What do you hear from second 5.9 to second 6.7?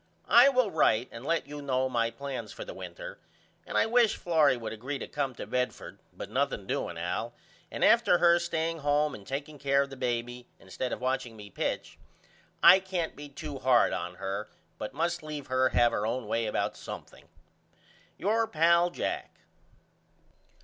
but nothing